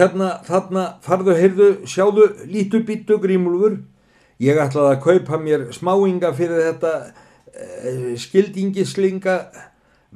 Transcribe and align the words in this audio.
hérna, 0.00 0.30
þarna, 0.46 0.84
farðu, 1.04 1.34
heyrðu, 1.36 1.70
sjáðu, 1.88 2.26
lítu 2.50 2.82
býttu 2.86 3.18
grímulfur. 3.22 3.80
Ég 4.40 4.60
ætlaði 4.60 4.94
að 4.96 5.02
kaupa 5.04 5.40
mér 5.40 5.66
smáinga 5.76 6.32
fyrir 6.36 6.62
þetta 6.70 6.92
eh, 7.04 8.14
skildingislinga. 8.20 9.36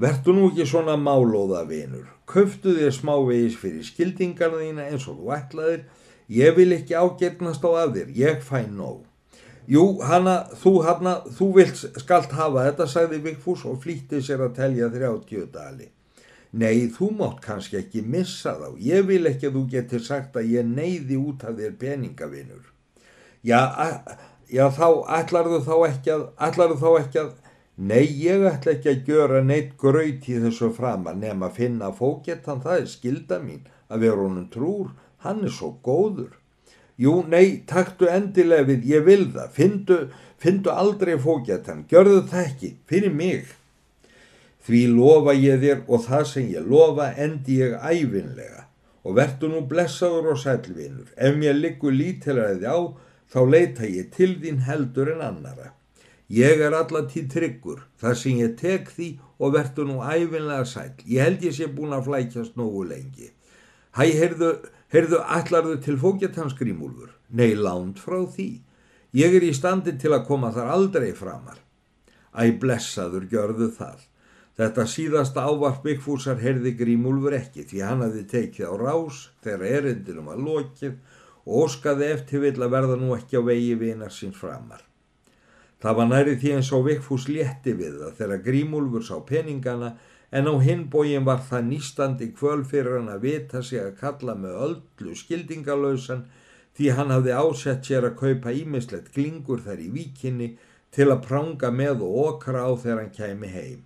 Vertu 0.01 0.35
nú 0.35 0.49
ekki 0.51 0.67
svona 0.67 0.97
málóða 0.99 1.63
vinur. 1.69 2.09
Kauftu 2.27 2.73
þér 2.79 2.95
smávegis 2.97 3.59
fyrir 3.61 3.85
skildingarna 3.85 4.63
þína 4.63 4.89
eins 4.89 5.05
og 5.11 5.21
þú 5.21 5.35
ætlaðir. 5.37 5.85
Ég 6.33 6.57
vil 6.57 6.73
ekki 6.73 6.97
ágernast 6.97 7.67
á 7.69 7.71
að 7.85 7.99
þér, 7.99 8.15
ég 8.17 8.41
fæ 8.43 8.65
nóg. 8.73 9.05
Jú, 9.69 9.85
hana, 10.05 10.43
þú, 10.61 10.73
hana, 10.85 11.19
þú 11.37 11.51
vilt 11.59 11.85
skalt 12.01 12.33
hafa 12.37 12.67
þetta, 12.67 12.89
sagði 12.89 13.21
Vigfús 13.25 13.65
og 13.69 13.79
flýtti 13.85 14.21
sér 14.25 14.45
að 14.45 14.57
telja 14.59 14.91
30 14.93 15.47
dali. 15.53 15.89
Nei, 16.55 16.87
þú 16.93 17.09
mátt 17.19 17.41
kannski 17.43 17.81
ekki 17.81 18.05
missa 18.07 18.53
þá. 18.61 18.69
Ég 18.79 19.09
vil 19.09 19.25
ekki 19.27 19.49
að 19.49 19.57
þú 19.59 19.63
getur 19.73 20.03
sagt 20.05 20.37
að 20.39 20.53
ég 20.55 20.69
neyði 20.69 21.17
út 21.19 21.43
af 21.43 21.57
þér 21.59 21.73
peningavinur. 21.81 22.69
Já, 23.43 23.59
já 24.47 24.69
þá 24.77 24.87
ætlarðu 25.19 25.59
þá 25.67 25.75
ekki 25.89 26.13
að, 26.15 26.23
ætlarðu 26.47 26.77
þá 26.85 26.91
ekki 27.01 27.21
að, 27.25 27.33
nei, 27.91 28.05
ég 28.23 28.47
ætla 28.53 28.77
ekki 28.77 28.93
að 28.93 29.11
gjöra 29.11 29.41
neitt 29.43 29.75
graut 29.83 30.29
í 30.31 30.39
þessu 30.45 30.71
framar 30.77 31.19
nema 31.19 31.51
að 31.51 31.59
finna 31.59 31.91
fókettan, 31.99 32.63
það 32.63 32.85
er 32.85 32.89
skilda 32.93 33.41
mín, 33.43 33.67
að 33.91 34.07
vera 34.07 34.23
honum 34.23 34.47
trúr, 34.55 34.95
hann 35.27 35.43
er 35.43 35.53
svo 35.59 35.75
góður. 35.83 36.39
Jú, 37.01 37.17
nei, 37.27 37.65
taktu 37.67 38.07
endilega 38.07 38.69
við, 38.71 38.87
ég 38.95 39.07
vil 39.11 39.27
það, 39.35 39.51
findu, 39.59 40.01
findu 40.39 40.71
aldrei 40.71 41.17
fókettan, 41.19 41.83
gjörðu 41.91 42.23
það 42.31 42.47
ekki, 42.47 42.75
fyrir 42.87 43.11
mig. 43.11 43.51
Því 44.65 44.83
lofa 44.97 45.35
ég 45.37 45.61
þér 45.61 45.81
og 45.87 46.05
það 46.07 46.27
sem 46.31 46.51
ég 46.55 46.69
lofa 46.69 47.11
endi 47.21 47.61
ég 47.61 47.75
æfinlega 47.77 48.65
og 49.05 49.19
vertu 49.19 49.51
nú 49.53 49.61
blessaður 49.69 50.33
og 50.33 50.39
sælvinur. 50.41 51.11
Ef 51.17 51.37
mér 51.37 51.59
liggur 51.59 51.93
lítilæði 51.93 52.65
á 52.65 52.79
þá 53.29 53.41
leita 53.51 53.85
ég 53.85 54.13
til 54.15 54.33
þín 54.41 54.63
heldur 54.65 55.11
en 55.13 55.25
annara. 55.25 55.75
Ég 56.33 56.63
er 56.65 56.73
allatíð 56.73 57.27
tryggur, 57.35 57.83
það 58.01 58.15
sem 58.17 58.39
ég 58.41 58.55
tek 58.57 58.89
því 58.89 59.09
og 59.39 59.53
vertu 59.59 59.85
nú 59.85 59.99
æfinlega 60.01 60.65
sæl. 60.65 60.95
Ég 61.05 61.21
held 61.21 61.45
ég 61.45 61.53
sé 61.53 61.69
búin 61.69 61.93
að 61.93 62.09
flækjast 62.09 62.57
nógu 62.57 62.87
lengi. 62.89 63.29
Hæ, 63.95 64.09
heyrðu, 64.17 64.55
heyrðu, 64.95 65.21
allarðu 65.21 65.77
til 65.85 65.99
fókjartanskrímúlfur? 66.01 67.13
Nei, 67.37 67.53
lánt 67.53 68.01
frá 68.01 68.23
því. 68.25 68.49
Ég 69.15 69.37
er 69.37 69.45
í 69.45 69.53
standi 69.55 69.93
til 70.01 70.15
að 70.17 70.25
koma 70.31 70.51
þar 70.57 70.73
aldrei 70.75 71.13
framar. 71.15 71.61
Æ, 72.33 72.57
blessaður, 72.59 73.29
gjörðu 73.31 73.69
það. 73.77 74.01
Þetta 74.55 74.85
síðasta 74.87 75.43
ávarp 75.51 75.83
Vigfúsar 75.83 76.39
herði 76.39 76.77
Grímúlfur 76.79 77.35
ekki 77.35 77.65
því 77.67 77.81
hann 77.83 78.03
hafði 78.05 78.21
tekið 78.31 78.69
á 78.71 78.75
rás 78.79 79.17
þegar 79.43 79.63
erindinum 79.79 80.29
var 80.31 80.43
lokið 80.49 80.93
og 81.45 81.63
óskaði 81.65 82.11
eftir 82.15 82.45
vill 82.45 82.61
að 82.63 82.75
verða 82.77 82.99
nú 83.01 83.09
ekki 83.17 83.41
á 83.41 83.43
vegi 83.49 83.73
vinar 83.81 84.13
sín 84.15 84.35
framar. 84.37 84.85
Það 85.83 85.97
var 85.99 86.07
næri 86.13 86.37
því 86.39 86.53
eins 86.57 86.71
og 86.77 86.85
Vigfús 86.87 87.27
létti 87.27 87.75
við 87.81 87.97
það 88.03 88.21
þegar 88.21 88.45
Grímúlfur 88.45 89.03
sá 89.09 89.17
peningana 89.27 89.89
en 90.31 90.47
á 90.47 90.55
hinbógin 90.63 91.27
var 91.27 91.43
það 91.49 91.67
nýstandi 91.73 92.29
kvöl 92.39 92.63
fyrir 92.71 93.01
hann 93.01 93.11
að 93.11 93.27
vita 93.27 93.63
sig 93.63 93.83
að 93.83 93.99
kalla 94.05 94.37
með 94.39 94.61
öllu 94.69 95.17
skildingalausan 95.19 96.23
því 96.79 96.93
hann 96.95 97.11
hafði 97.11 97.35
ásett 97.41 97.91
sér 97.91 98.07
að 98.07 98.15
kaupa 98.23 98.55
ímislegt 98.55 99.11
glingur 99.19 99.67
þar 99.67 99.83
í 99.83 99.91
víkinni 99.99 100.49
til 100.95 101.09
að 101.11 101.27
pranga 101.27 101.73
með 101.75 102.07
og 102.07 102.23
okra 102.29 102.65
á 102.67 102.73
þegar 102.79 103.03
hann 103.03 103.13
kæmi 103.19 103.51
heim 103.51 103.83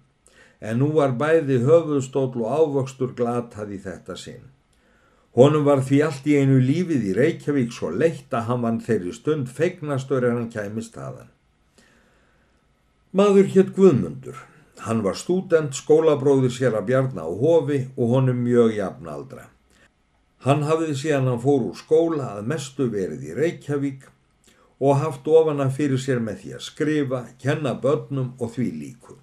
en 0.61 0.81
nú 0.83 0.93
var 0.95 1.15
bæði 1.19 1.61
höfuðstóll 1.65 2.39
og 2.43 2.55
ávöxtur 2.61 3.15
glatað 3.19 3.75
í 3.77 3.81
þetta 3.83 4.17
sinn. 4.19 4.47
Honum 5.39 5.67
var 5.69 5.85
því 5.87 5.99
allt 6.03 6.25
í 6.27 6.39
einu 6.41 6.59
lífið 6.59 7.11
í 7.11 7.17
Reykjavík 7.19 7.75
svo 7.75 7.93
leitt 7.95 8.33
að 8.35 8.49
hann 8.49 8.65
vann 8.65 8.81
þeirri 8.83 9.13
stund 9.15 9.51
feignastur 9.55 10.25
en 10.27 10.39
hann 10.41 10.49
kæmist 10.51 10.97
aðan. 10.99 11.29
Maður 13.13 13.53
hétt 13.55 13.75
Guðmundur. 13.77 14.41
Hann 14.87 15.03
var 15.03 15.17
stúdent, 15.19 15.75
skólabróður 15.75 16.53
sér 16.55 16.77
að 16.79 16.91
bjarna 16.91 17.25
á 17.27 17.31
hofi 17.31 17.81
og 17.97 18.13
honum 18.15 18.43
mjög 18.47 18.77
jafnaldra. 18.77 19.49
Hann 20.47 20.63
hafði 20.67 20.95
síðan 20.95 21.27
hann 21.33 21.41
fór 21.43 21.65
úr 21.71 21.79
skóla 21.79 22.29
að 22.37 22.51
mestu 22.53 22.87
verið 22.93 23.25
í 23.27 23.35
Reykjavík 23.35 24.07
og 24.79 25.01
haft 25.03 25.27
ofana 25.27 25.67
fyrir 25.75 25.99
sér 25.99 26.23
með 26.23 26.43
því 26.43 26.53
að 26.59 26.67
skrifa, 26.67 27.23
kenna 27.43 27.75
börnum 27.75 28.37
og 28.39 28.55
því 28.55 28.69
líku. 28.83 29.19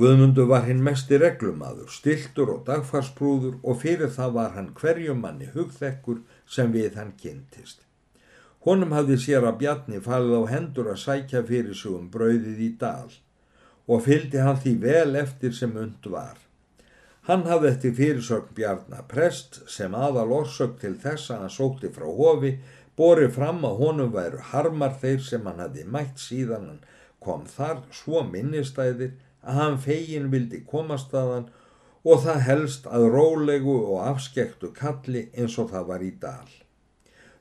Guðmundur 0.00 0.46
var 0.48 0.62
hinn 0.64 0.78
mest 0.80 1.10
í 1.12 1.18
reglumadur, 1.20 1.90
stiltur 1.92 2.48
og 2.54 2.60
dagfarsprúður 2.64 3.58
og 3.60 3.82
fyrir 3.82 4.08
það 4.14 4.30
var 4.38 4.54
hann 4.54 4.70
hverjum 4.78 5.18
manni 5.20 5.48
hugþekkur 5.52 6.22
sem 6.48 6.72
við 6.72 6.96
hann 6.96 7.10
kynntist. 7.20 7.82
Honum 8.64 8.94
hafði 8.96 9.18
sér 9.20 9.44
að 9.50 9.58
Bjarni 9.60 10.00
falið 10.06 10.40
á 10.40 10.42
hendur 10.54 10.88
að 10.94 11.02
sækja 11.04 11.44
fyrir 11.52 11.76
sig 11.76 11.92
um 11.98 12.08
brauðið 12.14 12.64
í 12.64 12.70
dal 12.80 13.12
og 13.92 14.02
fylgdi 14.08 14.40
hann 14.40 14.60
því 14.64 14.74
vel 14.86 15.20
eftir 15.20 15.52
sem 15.60 15.76
und 15.84 16.10
var. 16.16 16.38
Hann 17.28 17.44
hafði 17.50 17.74
eftir 17.74 17.96
fyrirsögn 18.00 18.56
Bjarnar 18.56 19.04
prest 19.10 19.62
sem 19.68 19.92
aðal 19.92 20.30
orsök 20.40 20.78
til 20.80 20.96
þess 21.02 21.28
að 21.28 21.44
hann 21.44 21.56
sótti 21.60 21.92
frá 21.92 22.08
hofi, 22.08 22.56
borið 22.96 23.34
fram 23.36 23.60
að 23.68 23.82
honum 23.84 24.14
væru 24.16 24.40
harmar 24.54 24.96
þeir 25.02 25.20
sem 25.28 25.44
hann 25.44 25.60
hafði 25.60 25.84
mætt 25.84 26.24
síðan 26.24 26.70
hann 26.70 26.84
kom 27.20 27.44
þar 27.44 27.84
svo 27.92 28.24
minnistæðir 28.24 29.18
að 29.42 29.60
hann 29.60 29.78
fegin 29.86 30.30
vildi 30.32 30.62
komast 30.72 31.14
að 31.14 31.32
hann 31.34 31.46
og 32.10 32.22
það 32.24 32.40
helst 32.48 32.86
að 32.88 33.06
rólegu 33.14 33.76
og 33.92 34.04
afskektu 34.08 34.72
kalli 34.76 35.26
eins 35.36 35.58
og 35.60 35.70
það 35.72 35.88
var 35.92 36.04
í 36.04 36.10
dal. 36.20 36.50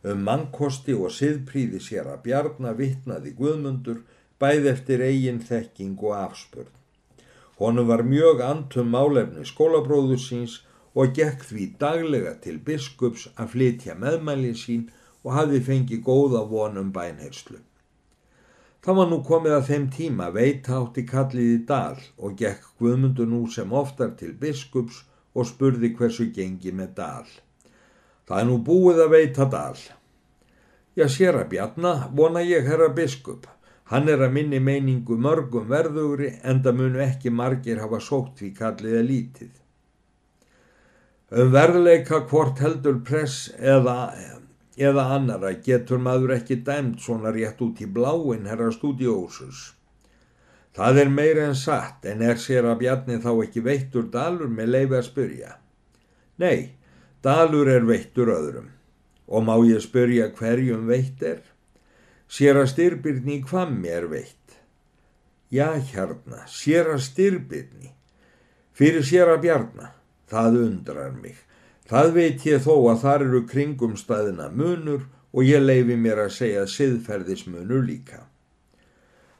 Um 0.03 0.23
mannkosti 0.27 0.95
og 0.95 1.11
siðpríði 1.11 1.79
sér 1.83 2.07
að 2.07 2.23
bjarna 2.27 2.73
vittnaði 2.75 3.33
Guðmundur 3.39 4.03
bæð 4.39 4.69
eftir 4.73 5.03
eigin 5.03 5.41
þekking 5.43 5.97
og 5.99 6.15
afspörn. 6.15 6.75
Honum 7.59 7.87
var 7.87 8.05
mjög 8.07 8.43
antum 8.43 8.91
málefni 8.95 9.43
skólabróður 9.47 10.21
síns 10.23 10.61
og 10.95 11.11
gekk 11.15 11.43
því 11.49 11.65
daglega 11.81 12.37
til 12.43 12.55
biskups 12.63 13.27
að 13.35 13.51
flytja 13.55 13.95
meðmæli 13.99 14.53
sín 14.55 14.87
og 15.23 15.33
hafi 15.35 15.59
fengið 15.63 16.05
góða 16.07 16.45
vonum 16.47 16.93
bænherslu. 16.95 17.59
Það 18.79 18.95
var 18.95 19.07
nú 19.11 19.19
komið 19.27 19.53
að 19.57 19.69
þeim 19.69 19.85
tíma 19.91 20.29
veita 20.31 20.77
átti 20.79 21.03
kallið 21.07 21.51
í 21.51 21.59
dal 21.67 21.99
og 22.17 22.35
gekk 22.39 22.67
Guðmundur 22.79 23.27
nú 23.27 23.41
sem 23.51 23.73
oftar 23.75 24.13
til 24.19 24.31
biskups 24.39 25.01
og 25.35 25.47
spurði 25.49 25.91
hversu 25.97 26.29
gengi 26.35 26.71
með 26.71 26.93
dal. 27.01 27.27
Það 28.29 28.41
er 28.41 28.47
nú 28.47 28.57
búið 28.63 29.03
að 29.03 29.15
veita 29.17 29.47
dal. 29.51 29.79
Já, 30.95 31.07
sér 31.11 31.41
að 31.41 31.49
bjarna, 31.53 31.93
vona 32.15 32.43
ég 32.45 32.67
herra 32.67 32.87
biskup. 32.95 33.47
Hann 33.91 34.07
er 34.07 34.21
að 34.21 34.35
minni 34.37 34.59
meiningu 34.63 35.17
mörgum 35.17 35.67
verðugri 35.67 36.35
en 36.43 36.63
það 36.63 36.79
munu 36.79 37.03
ekki 37.03 37.31
margir 37.33 37.81
hafa 37.83 37.99
sótt 38.05 38.39
því 38.39 38.49
kallið 38.57 38.97
er 38.99 39.07
lítið. 39.07 39.53
Um 41.29 41.51
verðleika 41.53 42.23
hvort 42.29 42.61
heldur 42.63 43.01
press 43.05 43.49
eða 43.59 43.97
eða 44.79 45.09
annara 45.15 45.51
getur 45.65 45.99
maður 45.99 46.37
ekki 46.37 46.61
dæmt 46.67 47.03
svona 47.03 47.33
rétt 47.35 47.59
út 47.65 47.81
í 47.83 47.87
bláin 47.97 48.47
herra 48.47 48.71
stúdiósus. 48.71 49.73
Það 50.75 51.01
er 51.03 51.09
meira 51.11 51.47
en 51.49 51.57
satt 51.59 52.05
en 52.07 52.21
er 52.23 52.39
sér 52.39 52.67
að 52.69 52.81
bjarni 52.83 53.17
þá 53.19 53.31
ekki 53.43 53.63
veittur 53.65 54.07
dalur 54.13 54.51
með 54.51 54.73
leiði 54.75 54.99
að 54.99 55.07
spyrja. 55.09 55.53
Nei, 56.39 56.75
dalur 57.25 57.67
er 57.67 57.87
veittur 57.89 58.31
öðrum 58.31 58.69
og 59.29 59.45
má 59.45 59.55
ég 59.67 59.83
spyrja 59.83 60.29
hverjum 60.37 60.87
veitt 60.89 61.23
er? 61.25 61.41
Sér 62.29 62.61
að 62.61 62.71
styrbyrni 62.73 63.39
í 63.39 63.43
kvammi 63.43 63.89
er 63.89 64.07
veitt. 64.09 64.55
Já, 65.49 65.73
hérna, 65.73 66.45
sér 66.45 66.93
að 66.93 67.03
styrbyrni. 67.07 67.91
Fyrir 68.77 69.03
sér 69.05 69.33
að 69.33 69.41
bjarna, 69.47 69.91
það 70.29 70.59
undrar 70.63 71.15
mig. 71.17 71.37
Það 71.89 72.11
veit 72.13 72.43
ég 72.45 72.61
þó 72.61 72.73
að 72.91 72.99
þar 73.01 73.23
eru 73.25 73.39
kringumstæðina 73.49 74.49
munur 74.53 75.07
og 75.33 75.45
ég 75.47 75.63
leifi 75.63 75.95
mér 75.97 76.21
að 76.25 76.35
segja 76.35 76.65
siðferðismunur 76.69 77.81
líka. 77.85 78.27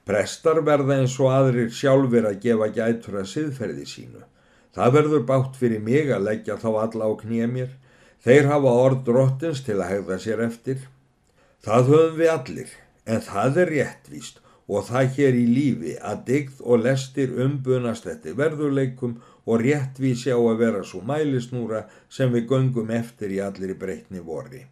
Prestar 0.09 0.63
verða 0.65 0.97
eins 0.97 1.19
og 1.21 1.29
aðrir 1.29 1.69
sjálfur 1.69 2.25
að 2.25 2.39
gefa 2.41 2.71
gætur 2.73 3.19
að 3.21 3.29
siðferði 3.29 3.85
sínu. 3.85 4.23
Það 4.73 4.95
verður 4.97 5.25
bátt 5.29 5.59
fyrir 5.61 5.83
mig 5.85 6.09
að 6.09 6.25
leggja 6.25 6.57
þá 6.57 6.69
alla 6.71 7.09
á 7.09 7.13
knýja 7.21 7.49
mér. 7.53 7.71
Þeir 8.25 8.49
hafa 8.49 8.73
orð 8.85 9.03
drottins 9.05 9.61
til 9.65 9.77
að 9.77 9.91
hegða 9.93 10.17
sér 10.23 10.41
eftir. 10.47 10.81
Það 11.61 11.91
höfum 11.93 12.17
við 12.17 12.31
allir, 12.33 12.71
en 13.05 13.21
það 13.29 13.61
er 13.61 13.73
réttvíst 13.75 14.41
og 14.69 14.85
það 14.89 15.13
hér 15.17 15.37
í 15.37 15.45
lífi 15.49 15.95
að 16.01 16.25
digð 16.27 16.61
og 16.65 16.83
lestir 16.85 17.31
umbunast 17.45 18.09
eftir 18.09 18.37
verðurleikum 18.37 19.19
og 19.45 19.63
réttvísi 19.63 20.33
á 20.33 20.39
að 20.39 20.59
vera 20.63 20.83
svo 20.83 21.01
mælisnúra 21.05 21.85
sem 22.09 22.33
við 22.33 22.49
göngum 22.51 22.91
eftir 22.91 23.31
í 23.35 23.39
allir 23.43 23.75
breytni 23.79 24.23
vorri. 24.23 24.65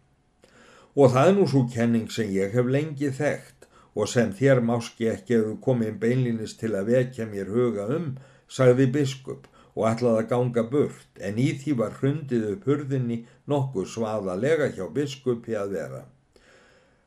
Og 0.98 1.12
það 1.14 1.28
er 1.28 1.36
nú 1.36 1.46
svo 1.46 1.64
kenning 1.72 2.10
sem 2.10 2.30
ég 2.34 2.54
hef 2.56 2.66
lengi 2.66 3.12
þekkt 3.14 3.68
og 3.94 4.10
sem 4.10 4.32
þér 4.34 4.60
máski 4.64 5.08
ekki 5.10 5.38
að 5.38 5.46
þú 5.46 5.54
komið 5.64 6.00
beinlinnist 6.02 6.60
til 6.60 6.74
að 6.78 6.92
vekja 6.92 7.26
mér 7.30 7.48
huga 7.54 7.88
um, 7.94 8.12
sagði 8.48 8.86
biskup 8.98 9.48
og 9.78 9.86
ætlaði 9.92 10.24
að 10.24 10.30
ganga 10.32 10.64
burt 10.72 11.22
en 11.22 11.38
í 11.38 11.48
því 11.58 11.74
var 11.80 11.98
hrundið 12.00 12.46
upp 12.52 12.68
hurðinni 12.70 13.18
nokkuð 13.50 13.90
svaðalega 13.94 14.70
hjá 14.74 14.86
biskupi 14.94 15.54
að 15.58 15.74
vera. 15.78 16.04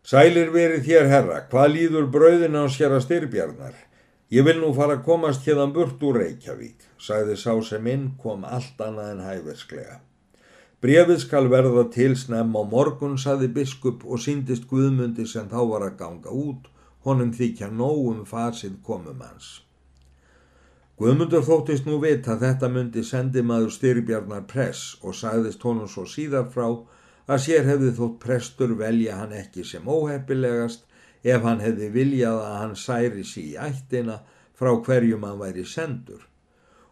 Sælir 0.08 0.50
verið 0.50 0.88
þér 0.88 1.10
herra, 1.12 1.40
hvað 1.52 1.74
líður 1.76 2.08
brauðin 2.14 2.58
á 2.58 2.66
sér 2.74 2.96
að 2.96 3.04
styrbjarnar? 3.06 3.76
Ég 4.32 4.46
vil 4.48 4.62
nú 4.62 4.70
fara 4.72 4.96
að 4.96 5.02
komast 5.04 5.44
hérðan 5.44 5.74
burt 5.76 6.04
úr 6.08 6.22
Reykjavík, 6.22 6.86
sagði 6.96 7.34
sá 7.36 7.52
sem 7.68 7.88
inn 7.92 8.06
kom 8.22 8.46
allt 8.48 8.80
annað 8.80 9.10
en 9.12 9.24
hæversklega. 9.26 9.98
Brefið 10.82 11.18
skal 11.26 11.50
verða 11.52 11.84
til 11.92 12.14
snemm 12.16 12.56
á 12.56 12.64
morgun, 12.64 13.18
saði 13.20 13.50
biskup 13.58 14.06
og 14.08 14.22
síndist 14.24 14.70
Guðmundi 14.70 15.26
sem 15.28 15.50
þá 15.52 15.60
var 15.74 15.84
að 15.90 15.98
ganga 16.00 16.32
út, 16.32 16.70
honum 17.04 17.34
þykja 17.36 17.68
nógum 17.76 18.24
fasið 18.30 18.80
komum 18.88 19.20
hans. 19.20 19.50
Guðmundur 21.02 21.44
þóttist 21.44 21.90
nú 21.90 22.00
vita 22.00 22.38
að 22.38 22.46
þetta 22.46 22.70
myndi 22.72 23.04
sendi 23.04 23.44
maður 23.44 23.76
styrbjarnar 23.76 24.48
press 24.48 24.96
og 25.04 25.18
sagðist 25.18 25.64
honum 25.68 25.92
svo 25.92 26.08
síðar 26.08 26.48
frá 26.56 26.68
að 27.28 27.44
sér 27.50 27.68
hefði 27.68 27.92
þótt 28.00 28.20
prestur 28.24 28.78
velja 28.80 29.20
hann 29.20 29.36
ekki 29.36 29.68
sem 29.68 29.92
óheppilegast 29.92 30.88
ef 31.24 31.42
hann 31.46 31.62
hefði 31.62 31.90
viljað 31.94 32.40
að 32.42 32.60
hann 32.60 32.76
særi 32.76 33.24
sí 33.28 33.52
í 33.54 33.58
ættina 33.60 34.20
frá 34.58 34.72
hverjum 34.86 35.26
hann 35.26 35.40
væri 35.40 35.66
sendur. 35.66 36.22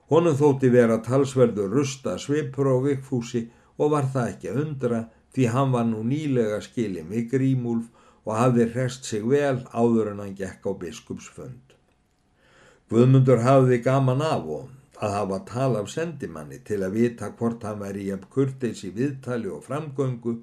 Honum 0.09 0.37
þótti 0.37 0.71
vera 0.73 0.97
talsverður 1.05 1.73
rusta 1.77 2.17
svipur 2.17 2.71
á 2.73 2.75
vikfúsi 2.81 3.45
og 3.77 3.93
var 3.93 4.09
það 4.13 4.31
ekki 4.33 4.51
að 4.51 4.61
undra 4.65 5.01
því 5.35 5.49
hann 5.53 5.73
var 5.75 5.85
nú 5.85 6.01
nýlega 6.03 6.59
skilin 6.65 7.11
við 7.13 7.29
grímúlf 7.33 7.89
og 8.25 8.35
hafði 8.37 8.65
hrest 8.73 9.05
sig 9.05 9.25
vel 9.25 9.61
áður 9.69 10.13
en 10.13 10.23
hann 10.23 10.35
gekk 10.37 10.65
á 10.65 10.71
biskupsfund. 10.81 11.75
Guðmundur 12.89 13.43
hafði 13.45 13.79
gaman 13.85 14.21
af 14.25 14.49
og 14.57 14.69
að 14.99 15.15
hafa 15.15 15.39
tal 15.47 15.75
af 15.79 15.89
sendimanni 15.93 16.59
til 16.65 16.81
að 16.83 16.95
vita 16.97 17.29
hvort 17.39 17.63
hann 17.63 17.79
væri 17.83 18.09
jæfn 18.09 18.29
kurteis 18.33 18.81
í 18.83 18.89
viðtali 18.95 19.51
og 19.53 19.63
framgöngu 19.67 20.35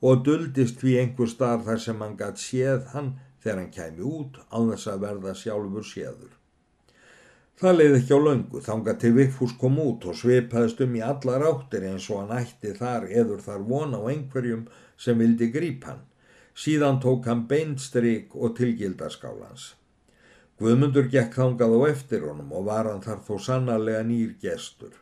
og 0.00 0.22
duldist 0.26 0.80
því 0.80 0.96
einhver 1.02 1.28
starf 1.30 1.66
þar 1.68 1.82
sem 1.84 2.00
hann 2.02 2.16
gætt 2.18 2.40
séð 2.40 2.88
hann 2.94 3.12
þegar 3.42 3.58
hann 3.62 3.72
kæmi 3.74 4.04
út 4.06 4.38
á 4.52 4.58
þess 4.58 4.90
að 4.92 5.02
verða 5.06 5.34
sjálfur 5.36 5.86
séður. 5.86 6.36
Það 7.60 7.74
leiði 7.76 7.96
ekki 7.98 8.16
á 8.16 8.20
löngu, 8.24 8.60
þanga 8.64 8.92
til 9.00 9.10
Vigfús 9.16 9.50
kom 9.60 9.74
út 9.82 10.06
og 10.08 10.14
sveipaðist 10.16 10.78
um 10.80 10.94
í 10.96 11.02
allar 11.04 11.42
áttir 11.44 11.82
eins 11.90 12.06
og 12.08 12.22
hann 12.22 12.38
ætti 12.38 12.72
þar 12.78 13.04
eður 13.10 13.42
þar 13.44 13.66
vona 13.68 14.00
á 14.00 14.08
einhverjum 14.08 14.62
sem 14.96 15.20
vildi 15.20 15.50
gríp 15.52 15.84
hann. 15.84 16.00
Síðan 16.56 17.02
tók 17.04 17.28
hann 17.28 17.44
beinstryk 17.50 18.32
og 18.32 18.56
tilgildaskálans. 18.56 19.74
Guðmundur 20.60 21.06
gekk 21.12 21.36
þangað 21.36 21.76
á 21.76 21.80
eftir 21.90 22.24
honum 22.28 22.50
og 22.56 22.64
var 22.70 22.88
hann 22.88 23.04
þar 23.04 23.20
þó 23.28 23.36
sannarlega 23.44 24.08
nýr 24.08 24.32
gestur. 24.40 24.96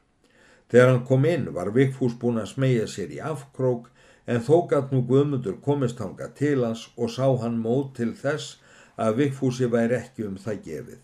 Þegar 0.66 0.92
hann 0.92 1.06
kom 1.06 1.30
inn 1.30 1.48
var 1.54 1.70
Vigfús 1.74 2.18
búin 2.18 2.42
að 2.42 2.52
smegja 2.56 2.90
sér 2.90 3.14
í 3.14 3.22
afkrók 3.22 3.86
en 4.28 4.42
þó 4.44 4.56
gatt 4.70 4.92
nú 4.92 5.00
Guðmundur 5.08 5.56
komist 5.64 6.00
þangað 6.02 6.34
til 6.40 6.56
hans 6.66 6.84
og 6.96 7.12
sá 7.14 7.26
hann 7.42 7.56
mót 7.64 7.94
til 7.96 8.10
þess 8.22 8.58
að 9.00 9.22
Vigfúsi 9.22 9.68
væri 9.72 9.96
ekki 10.02 10.26
um 10.28 10.36
það 10.42 10.60
gefið. 10.66 11.02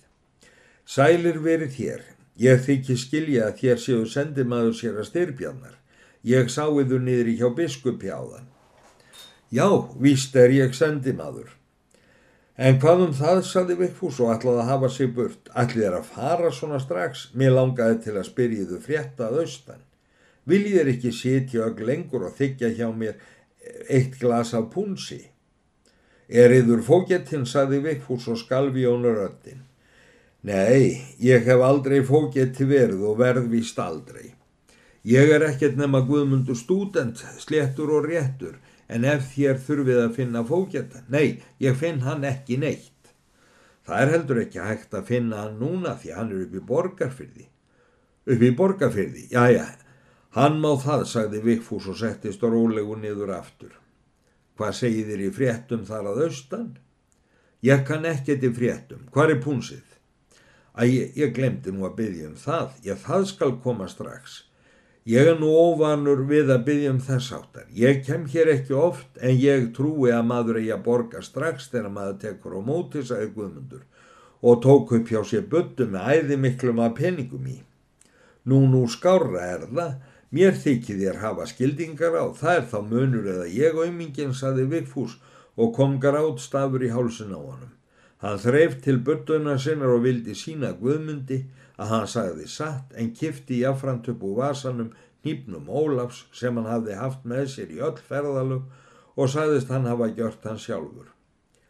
Sælir 0.85 1.41
verið 1.41 1.79
hér, 1.81 2.03
ég 2.37 2.65
þykki 2.67 2.97
skilja 3.00 3.49
að 3.49 3.61
þér 3.62 3.82
séu 3.87 4.06
sendimaður 4.15 4.79
sér 4.81 5.00
að 5.00 5.11
styrbjannar. 5.11 5.79
Ég 6.25 6.50
sáiðu 6.53 7.00
niður 7.00 7.31
í 7.32 7.37
hjá 7.41 7.49
þann. 7.56 8.49
Já, 9.55 9.69
víst 10.00 10.37
er 10.37 10.53
ég 10.53 10.75
sendimaður. 10.75 11.53
En 12.56 12.79
hvað 12.82 13.00
um 13.09 13.15
það, 13.15 13.41
saði 13.49 13.75
Vikfús 13.79 14.21
og 14.23 14.31
ætlaði 14.35 14.62
að 14.62 14.69
hafa 14.71 14.88
sig 14.94 15.11
burt. 15.15 15.49
Ætlið 15.59 15.88
er 15.88 15.97
að 15.99 16.11
fara 16.15 16.50
svona 16.55 16.79
strax. 16.82 17.29
Mér 17.35 17.56
langaði 17.56 17.99
til 18.05 18.15
að 18.15 18.29
spyrjiðu 18.29 18.79
fréttað 18.82 19.41
austan. 19.43 19.82
Viljið 20.50 20.81
er 20.81 20.91
ekki 20.93 21.12
sitja 21.14 21.69
ögg 21.69 21.81
lengur 21.88 22.26
og 22.29 22.35
þykja 22.37 22.73
hjá 22.76 22.88
mér 22.93 23.17
eitt 23.88 24.19
glas 24.20 24.52
af 24.55 24.69
punsi. 24.75 25.23
Er 26.29 26.52
yður 26.52 26.82
fógettinn, 26.85 27.44
saði 27.49 27.81
Vikfús 27.85 28.29
og 28.32 28.41
skalvi 28.41 28.87
ónur 28.88 29.20
öttin. 29.25 29.64
Nei, 30.44 31.00
ég 31.20 31.44
hef 31.49 31.62
aldrei 31.64 32.02
fógetti 32.05 32.67
verið 32.69 33.05
og 33.08 33.20
verðvist 33.20 33.79
aldrei. 33.81 34.35
Ég 35.05 35.31
er 35.32 35.44
ekkert 35.44 35.76
nema 35.76 36.00
guðmundur 36.05 36.56
stúdent, 36.56 37.20
sléttur 37.40 37.93
og 37.93 38.08
réttur 38.08 38.56
en 38.88 39.05
ef 39.08 39.31
þér 39.32 39.61
þurfið 39.64 40.00
að 40.02 40.17
finna 40.19 40.43
fókjata, 40.44 41.02
nei, 41.12 41.40
ég 41.61 41.76
finn 41.81 42.02
hann 42.05 42.25
ekki 42.29 42.58
neitt. 42.61 42.90
Það 43.85 44.00
er 44.00 44.12
heldur 44.14 44.40
ekki 44.44 44.61
hægt 44.64 44.97
að 44.97 45.08
finna 45.08 45.43
hann 45.43 45.58
núna 45.61 45.94
því 46.00 46.12
hann 46.17 46.32
er 46.32 46.44
upp 46.44 46.55
í 46.56 46.62
borgarfyrði. 46.69 47.49
Upp 48.32 48.44
í 48.44 48.52
borgarfyrði, 48.56 49.26
já 49.32 49.44
já, 49.52 49.64
hann 50.35 50.61
má 50.63 50.73
það, 50.83 51.05
sagði 51.11 51.43
Vikfús 51.49 51.89
og 51.91 51.99
settist 51.99 52.43
rólegu 52.43 52.97
niður 52.99 53.35
aftur. 53.37 53.75
Hvað 54.59 54.79
segir 54.79 55.11
þér 55.11 55.27
í 55.27 55.35
fréttum 55.35 55.85
þar 55.87 56.11
að 56.13 56.25
austan? 56.29 56.71
Ég 57.65 57.85
kann 57.89 58.07
ekkert 58.07 58.45
í 58.45 58.51
fréttum, 58.55 59.07
hvað 59.15 59.35
er 59.35 59.45
púnsið? 59.45 59.85
Æ, 60.75 60.85
ég 61.15 61.31
glemdi 61.35 61.73
nú 61.73 61.87
að 61.87 61.97
byggja 62.01 62.33
um 62.33 62.35
það, 62.39 62.75
ég 62.85 62.99
það 63.03 63.29
skal 63.31 63.55
koma 63.63 63.87
strax. 63.91 64.43
Ég 65.07 65.29
er 65.29 65.37
nú 65.39 65.51
óvanur 65.53 66.23
við 66.27 66.49
að 66.51 66.63
byggja 66.67 66.93
um 66.95 67.01
þess 67.05 67.35
áttar. 67.37 67.67
Ég 67.77 68.01
kem 68.07 68.25
hér 68.33 68.51
ekki 68.55 68.75
oft 68.75 69.19
en 69.21 69.37
ég 69.37 69.69
trúi 69.77 70.11
að 70.15 70.25
maður 70.31 70.59
eigi 70.63 70.73
að 70.75 70.87
borga 70.87 71.21
strax 71.23 71.69
þegar 71.73 71.93
maður 71.93 72.17
tekur 72.23 72.57
á 72.57 72.61
móti, 72.65 73.03
sagði 73.05 73.31
Guðmundur 73.37 73.85
og 74.45 74.63
tók 74.65 74.91
upp 74.93 75.09
hjá 75.09 75.23
sér 75.25 75.45
buttu 75.49 75.87
með 75.89 76.09
æði 76.13 76.37
miklum 76.41 76.81
að 76.85 76.97
peningum 76.99 77.47
í. 77.49 77.59
Nú, 78.45 78.59
nú 78.69 78.83
skára 78.93 79.45
er 79.55 79.63
það, 79.71 79.95
mér 80.35 80.57
þykir 80.59 80.99
þér 81.01 81.21
hafa 81.23 81.47
skildingar 81.47 82.19
á, 82.19 82.25
það 82.35 82.59
er 82.59 82.67
þá 82.73 82.79
munur 82.91 83.31
eða 83.35 83.47
ég 83.55 83.79
auðmingin, 83.79 84.35
sagði 84.35 84.67
Vigfús 84.73 85.17
og 85.55 85.75
kom 85.77 86.01
grátt 86.03 86.43
stafur 86.43 86.83
í 86.83 86.91
hálsun 86.91 87.35
á 87.35 87.39
honum. 87.39 87.73
Hann 88.25 88.41
þreif 88.41 88.79
til 88.83 88.99
buttuna 89.07 89.59
sinnar 89.61 89.93
og 89.95 90.05
vildi 90.07 90.35
sína 90.39 90.73
Guðmundi 90.79 91.45
að 91.77 91.91
hann 91.93 92.07
sagði 92.11 92.47
satt 92.51 92.95
en 92.99 93.13
kifti 93.15 93.61
jáframt 93.61 94.09
upp 94.11 94.23
úr 94.25 94.39
vasanum 94.41 94.93
nýpnum 95.25 95.69
Ólafs 95.69 96.25
sem 96.33 96.57
hann 96.59 96.71
hafði 96.71 96.97
haft 96.99 97.27
með 97.29 97.51
sér 97.55 97.75
í 97.75 97.83
öll 97.85 97.99
ferðalög 98.09 98.65
og 99.15 99.31
sagðist 99.31 99.71
hann 99.71 99.87
hafa 99.91 100.09
gjört 100.17 100.47
hann 100.49 100.61
sjálfur. 100.61 101.11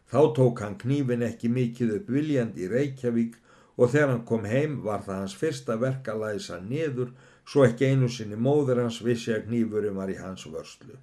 Þá 0.09 0.21
tók 0.37 0.63
hann 0.63 0.79
knífin 0.81 1.25
ekki 1.27 1.51
mikið 1.51 1.97
upp 1.99 2.11
viljandi 2.17 2.65
í 2.65 2.71
Reykjavík 2.71 3.37
og 3.77 3.91
þegar 3.91 4.13
hann 4.13 4.27
kom 4.29 4.45
heim 4.49 4.81
var 4.85 5.03
það 5.07 5.23
hans 5.25 5.37
fyrsta 5.41 5.77
verk 5.81 6.09
að 6.13 6.23
læsa 6.25 6.61
niður 6.63 7.11
svo 7.49 7.67
ekki 7.67 7.91
einu 7.91 8.09
sinni 8.09 8.37
móður 8.37 8.83
hans 8.85 9.01
vissi 9.05 9.35
að 9.35 9.49
knífurum 9.49 10.01
var 10.01 10.13
í 10.13 10.17
hans 10.21 10.47
vörslu. 10.47 10.97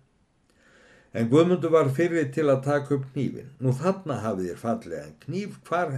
En 1.13 1.27
Guðmundur 1.29 1.73
var 1.73 1.91
fyrir 1.91 2.29
til 2.31 2.47
að 2.49 2.63
taka 2.65 2.95
upp 2.95 3.09
knífin. 3.13 3.51
Nú 3.59 3.73
þarna 3.75 4.21
hafið 4.23 4.51
þér 4.51 4.59
fallega 4.61 5.05
en 5.05 5.15
kníf 5.25 5.57
hvar 5.67 5.97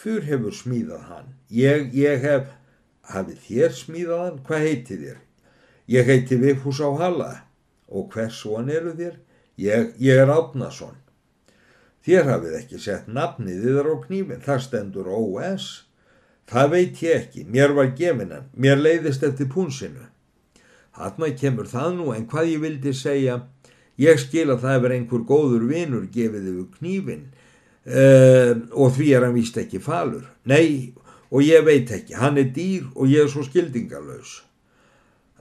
Hver 0.00 0.24
hefur 0.26 0.54
smíðað 0.56 1.04
hann? 1.10 1.28
Ég, 1.52 1.90
ég 1.94 2.24
hef, 2.24 2.48
hafið 3.12 3.44
þér 3.46 3.76
smíðað 3.76 4.22
hann? 4.24 4.40
Hvað 4.46 4.66
heiti 4.66 4.98
þér? 5.02 5.20
Ég 5.92 6.08
heiti 6.08 6.38
Vigfús 6.40 6.80
á 6.80 6.90
Halla. 6.98 7.32
Og 7.92 8.08
hvers 8.14 8.40
son 8.40 8.70
eru 8.72 8.94
þér? 8.96 9.18
Ég, 9.60 9.92
ég 10.00 10.22
er 10.22 10.32
Átnason. 10.32 10.96
Þér 12.02 12.30
hafið 12.32 12.58
ekki 12.58 12.80
sett 12.82 13.06
nafnið 13.06 13.68
þar 13.68 13.90
á 13.92 13.96
knífin, 14.06 14.42
það 14.42 14.62
stendur 14.64 15.10
OS. 15.12 15.68
Það 16.52 16.72
veit 16.74 16.98
ég 17.00 17.14
ekki, 17.16 17.42
mér 17.48 17.72
var 17.72 17.94
gefinan, 17.96 18.48
mér 18.52 18.80
leiðist 18.80 19.22
eftir 19.24 19.48
púnsinu. 19.48 20.04
Hanna 20.98 21.30
kemur 21.32 21.68
það 21.70 21.94
nú, 21.96 22.08
en 22.12 22.26
hvað 22.28 22.50
ég 22.50 22.64
vildi 22.66 22.92
segja, 22.92 23.38
ég 23.96 24.20
skil 24.20 24.50
að 24.52 24.66
það 24.66 24.88
er 24.88 24.94
einhver 24.98 25.22
góður 25.28 25.64
vinur 25.70 26.04
gefið 26.12 26.50
yfir 26.50 26.66
knífin, 26.76 27.22
uh, 27.88 28.52
og 28.76 28.92
því 28.98 29.06
er 29.16 29.24
hann 29.26 29.36
vist 29.38 29.56
ekki 29.62 29.80
falur. 29.80 30.26
Nei, 30.44 30.92
og 31.32 31.40
ég 31.46 31.64
veit 31.64 31.92
ekki, 31.96 32.18
hann 32.20 32.36
er 32.36 32.50
dýr 32.52 32.90
og 32.92 33.08
ég 33.08 33.24
er 33.24 33.32
svo 33.32 33.44
skildingalös. 33.46 34.42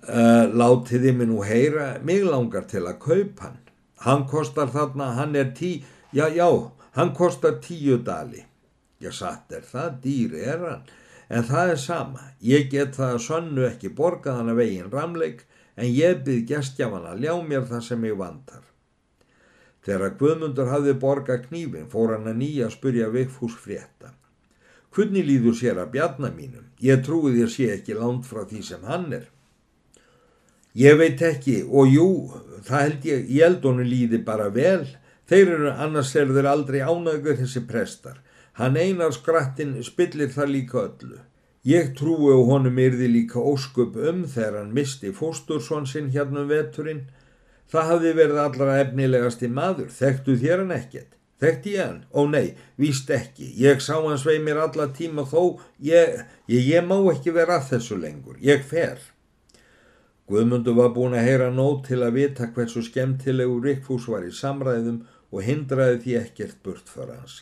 Uh, 0.08 0.48
látiði 0.56 1.12
mig 1.18 1.28
nú 1.30 1.42
heyra, 1.44 1.98
mig 2.08 2.24
langar 2.24 2.64
til 2.72 2.86
að 2.88 3.02
kaupa 3.04 3.50
hann. 3.50 3.60
Hann 4.02 4.24
kostar 4.32 4.72
þarna, 4.72 5.12
hann 5.20 5.36
er 5.36 5.52
tí, 5.58 5.82
já, 6.16 6.30
já, 6.32 6.48
hann 6.96 7.12
kostar 7.14 7.60
tíu 7.62 8.00
dali. 8.02 8.46
Ég 9.02 9.16
satt 9.18 9.54
er 9.56 9.64
það, 9.66 9.94
dýr 10.04 10.36
er 10.40 10.66
hann, 10.68 10.84
en 11.30 11.48
það 11.48 11.76
er 11.76 11.80
sama. 11.86 12.28
Ég 12.46 12.70
get 12.74 12.98
það 13.00 13.16
að 13.16 13.24
sönnu 13.28 13.68
ekki 13.70 13.94
borgað 13.98 14.42
hann 14.42 14.52
að 14.54 14.62
veginn 14.62 14.92
ramleik, 14.94 15.46
en 15.76 15.90
ég 15.90 16.22
byrð 16.26 16.46
gestjafan 16.52 17.08
að 17.10 17.26
ljá 17.26 17.34
mér 17.48 17.66
það 17.70 17.88
sem 17.88 18.06
ég 18.06 18.20
vantar. 18.20 18.64
Þegar 19.82 20.18
Guðmundur 20.20 20.70
hafði 20.70 20.94
borga 21.02 21.40
knífin 21.42 21.90
fór 21.90 22.14
hann 22.14 22.30
að 22.30 22.42
nýja 22.44 22.68
að 22.68 22.76
spurja 22.76 23.10
Vigfús 23.10 23.56
frétta. 23.58 24.14
Hvernig 24.94 25.26
líður 25.26 25.56
sér 25.58 25.80
að 25.82 25.94
bjarna 25.96 26.30
mínum? 26.36 26.68
Ég 26.84 27.02
trúi 27.06 27.32
þér 27.38 27.50
sé 27.50 27.70
ekki 27.78 27.96
langt 27.98 28.28
frá 28.28 28.44
því 28.46 28.62
sem 28.68 28.84
hann 28.86 29.08
er. 29.16 29.30
Ég 30.78 30.98
veit 31.00 31.22
ekki 31.26 31.62
og 31.66 31.90
jú, 31.90 32.08
það 32.68 32.84
held 32.86 33.08
ég, 33.08 33.24
ég 33.32 33.48
held 33.48 33.66
honu 33.66 33.86
líði 33.88 34.22
bara 34.28 34.50
vel. 34.54 34.84
Þeir 35.32 35.54
eru 35.56 35.72
annars 35.72 36.12
er 36.20 36.30
þeir 36.36 36.50
aldrei 36.52 36.82
ánægur 36.84 37.40
þessi 37.40 37.64
prestar. 37.68 38.20
Hann 38.62 38.76
einar 38.78 39.10
skrattin 39.10 39.72
spillir 39.82 40.30
það 40.30 40.52
líka 40.54 40.82
öllu. 40.84 41.16
Ég 41.66 41.96
trúi 41.98 42.30
og 42.36 42.44
honum 42.52 42.78
yrði 42.78 43.08
líka 43.10 43.42
óskup 43.42 43.96
um 43.98 44.20
þegar 44.30 44.60
hann 44.60 44.76
misti 44.76 45.10
fóstursson 45.18 45.88
sinn 45.90 46.12
hérna 46.14 46.44
um 46.44 46.52
veturinn. 46.52 47.08
Það 47.74 47.90
hafði 47.90 48.14
verið 48.20 48.44
allra 48.44 48.78
efnilegasti 48.84 49.50
maður, 49.50 49.90
þekktu 49.98 50.38
þér 50.44 50.62
hann 50.62 50.76
ekkert. 50.78 51.18
Þekkti 51.42 51.74
ég 51.74 51.88
hann? 51.88 52.00
Ó 52.14 52.30
nei, 52.30 52.54
víst 52.78 53.10
ekki. 53.10 53.50
Ég 53.58 53.82
sá 53.82 53.96
hann 53.98 54.22
svei 54.22 54.38
mér 54.46 54.62
alla 54.68 54.92
tíma 54.94 55.26
þó, 55.26 55.58
ég, 55.82 56.22
ég, 56.46 56.62
ég 56.76 56.86
má 56.86 57.00
ekki 57.16 57.34
vera 57.34 57.58
að 57.58 57.70
þessu 57.74 57.98
lengur. 57.98 58.38
Ég 58.46 58.62
fer. 58.62 59.02
Guðmundur 60.30 60.78
var 60.78 60.94
búin 60.94 61.18
að 61.18 61.32
heyra 61.32 61.50
nót 61.50 61.88
til 61.90 62.04
að 62.06 62.20
vita 62.22 62.54
hversu 62.54 62.86
skemmtilegu 62.86 63.58
Rikkfús 63.66 64.06
var 64.06 64.30
í 64.30 64.30
samræðum 64.30 65.08
og 65.34 65.48
hindraði 65.50 66.04
því 66.06 66.22
ekkert 66.28 66.62
burt 66.62 66.94
fyrir 66.94 67.18
hans. 67.24 67.42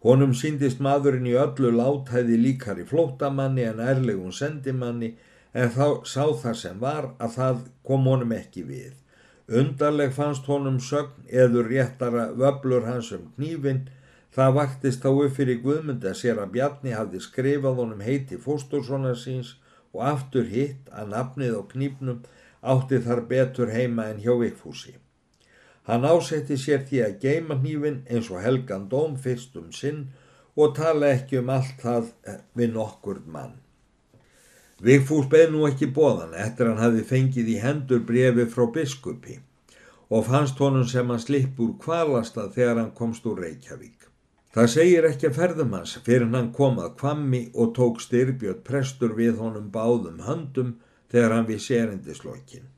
Honum 0.00 0.30
síndist 0.32 0.78
maðurinn 0.80 1.28
í 1.28 1.34
öllu 1.36 1.70
látæði 1.76 2.38
líkar 2.40 2.78
í 2.80 2.86
flótamanni 2.88 3.66
en 3.68 3.82
ærlegum 3.84 4.32
sendimanni 4.32 5.10
en 5.52 5.72
þá 5.74 5.86
sá 6.08 6.24
það 6.42 6.56
sem 6.62 6.78
var 6.80 7.10
að 7.18 7.34
það 7.36 7.62
kom 7.84 8.08
honum 8.08 8.32
ekki 8.32 8.64
við. 8.64 8.94
Undarleg 9.60 10.14
fannst 10.16 10.46
honum 10.48 10.78
sögn 10.80 11.26
eður 11.42 11.68
réttara 11.72 12.28
vöblur 12.38 12.86
hans 12.86 13.10
um 13.16 13.26
knífin. 13.34 13.88
Það 14.30 14.56
vaktist 14.60 15.02
þá 15.02 15.10
upp 15.10 15.36
fyrir 15.36 15.60
Guðmund 15.64 16.04
að 16.06 16.18
sér 16.22 16.38
að 16.38 16.52
Bjarni 16.54 16.94
hafði 16.94 17.20
skrifað 17.24 17.80
honum 17.82 18.04
heiti 18.06 18.38
fósturssona 18.38 19.16
síns 19.18 19.56
og 19.92 20.04
aftur 20.14 20.46
hitt 20.46 20.88
að 20.94 21.12
nafnið 21.16 21.58
á 21.58 21.62
knífnum 21.74 22.24
átti 22.62 23.02
þar 23.04 23.24
betur 23.34 23.74
heima 23.74 24.06
en 24.12 24.22
hjá 24.22 24.32
Vikfúsi. 24.38 24.94
Hann 25.90 26.04
ásetti 26.06 26.54
sér 26.54 26.84
því 26.86 26.98
að 27.02 27.14
geima 27.24 27.54
hnífin 27.58 27.96
eins 28.06 28.28
og 28.30 28.44
helgan 28.44 28.84
dóm 28.92 29.16
fyrst 29.18 29.56
um 29.58 29.72
sinn 29.74 30.04
og 30.54 30.76
tala 30.76 31.08
ekki 31.16 31.40
um 31.40 31.50
allt 31.50 31.82
það 31.82 32.12
eh, 32.30 32.36
við 32.54 32.76
nokkur 32.76 33.18
mann. 33.26 33.56
Vigfús 34.86 35.26
beð 35.32 35.50
nú 35.50 35.64
ekki 35.66 35.90
bóðan 35.96 36.36
eftir 36.44 36.70
hann 36.70 36.78
hafi 36.84 37.02
fengið 37.10 37.50
í 37.56 37.58
hendur 37.64 38.04
brefi 38.06 38.46
frá 38.54 38.68
biskupi 38.76 39.40
og 40.14 40.28
fannst 40.30 40.62
honum 40.62 40.86
sem 40.92 41.10
hann 41.10 41.26
slipp 41.26 41.58
úr 41.64 41.74
kvalastað 41.82 42.54
þegar 42.54 42.82
hann 42.84 42.94
komst 43.02 43.26
úr 43.26 43.42
Reykjavík. 43.42 44.06
Það 44.54 44.72
segir 44.78 45.06
ekki 45.10 45.28
að 45.28 45.38
ferðum 45.42 45.74
hans 45.80 45.98
fyrir 46.06 46.30
hann 46.36 46.52
kom 46.54 46.78
að 46.82 46.94
kvammi 47.02 47.46
og 47.54 47.74
tók 47.74 47.98
styrbjörn 48.06 48.62
prestur 48.66 49.18
við 49.18 49.42
honum 49.42 49.72
báðum 49.74 50.22
höndum 50.26 50.76
þegar 51.10 51.36
hann 51.36 51.50
við 51.50 51.66
sérindislokin. 51.66 52.70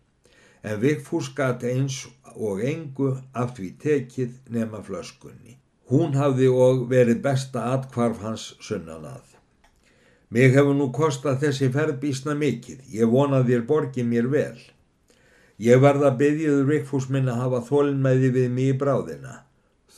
En 0.63 0.79
Vigfús 0.83 1.33
gati 1.35 1.73
eins 1.75 2.05
og 2.37 2.63
engu 2.63 3.17
af 3.35 3.57
því 3.57 3.69
tekið 3.83 4.37
nema 4.55 4.83
flöskunni. 4.87 5.59
Hún 5.91 6.15
hafði 6.17 6.49
og 6.49 6.87
verið 6.91 7.19
besta 7.25 7.67
atkvarf 7.75 8.23
hans 8.23 8.45
sunnan 8.63 9.05
að. 9.05 9.25
Mig 10.33 10.55
hefur 10.55 10.77
nú 10.79 10.87
kostað 10.97 11.43
þessi 11.43 11.69
ferðbísna 11.75 12.33
mikið, 12.39 12.87
ég 12.89 13.11
vonað 13.13 13.51
þér 13.51 13.67
borgið 13.69 14.07
mér 14.09 14.29
vel. 14.33 14.61
Ég 15.61 15.83
verða 15.83 16.15
byggiður 16.17 16.71
Ríkfús 16.71 17.11
minn 17.13 17.29
að 17.29 17.43
hafa 17.43 17.61
þólinnmæði 17.67 18.31
við 18.39 18.49
mig 18.55 18.71
í 18.73 18.79
bráðina. 18.81 19.35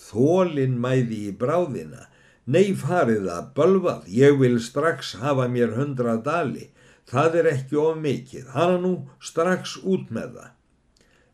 Þólinnmæði 0.08 1.20
í 1.28 1.36
bráðina? 1.38 2.08
Nei 2.44 2.74
farið 2.76 3.28
það, 3.28 3.46
bölvað, 3.56 4.08
ég 4.10 4.34
vil 4.40 4.58
strax 4.60 5.14
hafa 5.22 5.46
mér 5.48 5.76
hundra 5.78 6.16
dali. 6.26 6.66
Það 7.08 7.38
er 7.40 7.50
ekki 7.52 7.78
of 7.80 7.96
mikið, 8.00 8.50
hana 8.56 8.80
nú 8.82 8.92
strax 9.22 9.78
út 9.84 10.10
með 10.10 10.40
það. 10.40 10.53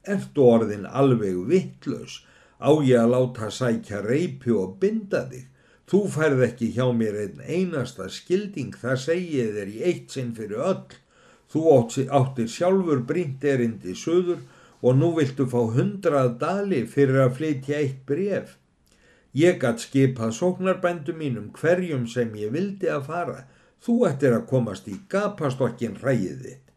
Ertu 0.08 0.46
orðin 0.48 0.86
alveg 0.86 1.36
vittlaus, 1.48 2.22
á 2.56 2.70
ég 2.84 3.00
að 3.00 3.12
láta 3.14 3.50
sækja 3.52 4.00
reypi 4.04 4.52
og 4.56 4.78
binda 4.80 5.26
þig. 5.28 5.46
Þú 5.90 6.00
færð 6.14 6.44
ekki 6.46 6.70
hjá 6.76 6.86
mér 6.94 7.16
einn 7.24 7.40
einasta 7.42 8.06
skilding, 8.08 8.76
það 8.78 9.00
segið 9.04 9.56
þér 9.56 9.70
í 9.74 9.80
eitt 9.90 10.14
sinn 10.14 10.30
fyrir 10.36 10.62
öll. 10.62 10.96
Þú 11.50 11.62
áttir 12.20 12.48
sjálfur 12.48 13.02
brínt 13.08 13.44
erindi 13.44 13.96
söður 13.98 14.44
og 14.80 14.96
nú 14.96 15.10
viltu 15.16 15.48
fá 15.50 15.58
hundrað 15.74 16.36
dali 16.40 16.84
fyrir 16.86 17.24
að 17.24 17.36
flytja 17.40 17.80
eitt 17.82 18.04
bref. 18.06 18.54
Ég 19.34 19.58
gætt 19.62 19.82
skipað 19.82 20.36
sóknarbændu 20.38 21.12
mínum 21.14 21.50
hverjum 21.58 22.06
sem 22.06 22.32
ég 22.38 22.54
vildi 22.54 22.88
að 22.90 23.10
fara. 23.10 23.38
Þú 23.82 24.00
ættir 24.08 24.34
að 24.36 24.48
komast 24.50 24.88
í 24.88 24.96
gapastokkin 25.10 25.98
ræðið 26.00 26.40
þitt. 26.46 26.69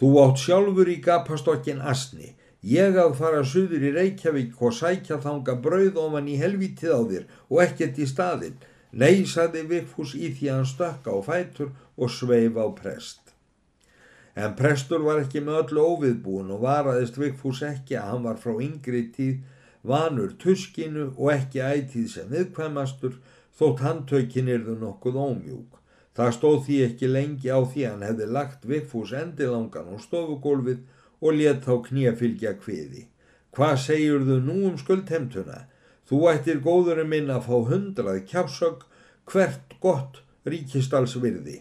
Þú 0.00 0.08
átt 0.16 0.38
sjálfur 0.40 0.88
í 0.88 0.94
gapastokkin 1.04 1.82
asni. 1.84 2.30
Ég 2.64 2.94
að 2.96 3.18
fara 3.18 3.40
suður 3.44 3.82
í 3.84 3.90
Reykjavík 3.92 4.62
og 4.64 4.72
sækja 4.72 5.18
þanga 5.20 5.58
brauð 5.60 5.98
ofan 6.00 6.28
í 6.32 6.38
helvítið 6.40 6.92
á 6.96 7.00
þér 7.10 7.26
og 7.50 7.60
ekkert 7.66 8.00
í 8.00 8.06
staðin. 8.08 8.54
Nei, 8.96 9.26
saði 9.28 9.66
Vigfús 9.68 10.14
í 10.16 10.30
því 10.32 10.48
að 10.48 10.56
hann 10.56 10.70
stökka 10.70 11.12
á 11.12 11.18
fætur 11.26 11.74
og 12.00 12.12
sveif 12.12 12.56
á 12.56 12.66
prest. 12.80 13.34
En 14.32 14.56
prestur 14.56 15.04
var 15.04 15.20
ekki 15.20 15.42
með 15.44 15.60
öllu 15.66 15.84
óviðbúin 15.92 16.54
og 16.56 16.64
varaðist 16.64 17.20
Vigfús 17.20 17.60
ekki 17.66 17.98
að 18.00 18.08
hann 18.12 18.24
var 18.24 18.40
frá 18.40 18.56
yngri 18.56 19.02
tíð, 19.12 19.42
vanur 19.84 20.32
tuskinu 20.40 21.10
og 21.16 21.34
ekki 21.34 21.60
ætíð 21.60 22.08
sem 22.14 22.32
viðkvæmastur 22.32 23.20
þótt 23.60 23.84
handtökin 23.84 24.48
erðu 24.48 24.78
nokkuð 24.80 25.20
ómjúk. 25.26 25.79
Það 26.16 26.32
stóð 26.36 26.58
því 26.66 26.78
ekki 26.86 27.08
lengi 27.10 27.52
á 27.54 27.60
því 27.62 27.84
hann 27.86 28.02
hefði 28.06 28.26
lagt 28.36 28.66
Vigfús 28.66 29.12
endilangan 29.14 29.92
á 29.92 29.96
stofugólfið 30.02 30.80
og 31.20 31.36
let 31.38 31.64
þá 31.66 31.74
knýja 31.86 32.14
fylgja 32.18 32.54
kviði. 32.58 33.06
Hvað 33.54 33.76
segjur 33.84 34.26
þau 34.26 34.38
nú 34.46 34.58
um 34.70 34.78
skuldhemtuna? 34.78 35.64
Þú 36.10 36.20
ættir 36.32 36.62
góðurum 36.64 37.10
minn 37.12 37.30
að 37.30 37.46
fá 37.46 37.56
hundrað 37.70 38.22
kjásög 38.30 38.86
hvert 39.30 39.76
gott 39.82 40.22
ríkistalsvirði. 40.50 41.60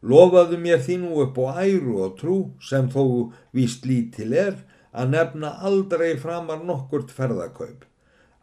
Lofaðu 0.00 0.58
mér 0.60 0.80
því 0.84 0.96
nú 1.02 1.20
upp 1.24 1.38
á 1.44 1.64
æru 1.64 1.98
og 2.04 2.16
trú 2.20 2.36
sem 2.64 2.88
þó 2.92 3.32
víst 3.56 3.84
lítil 3.88 4.32
er 4.32 4.56
að 4.92 5.14
nefna 5.14 5.52
aldrei 5.68 6.14
framar 6.20 6.64
nokkurt 6.64 7.12
ferðakaup. 7.14 7.84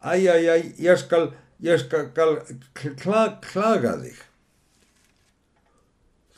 Æjæjæj, 0.02 0.62
ég 0.78 0.98
skal, 0.98 1.32
ég 1.62 1.82
skal 1.82 2.10
kla, 2.14 3.24
klaga 3.42 3.96
þig. 4.02 4.27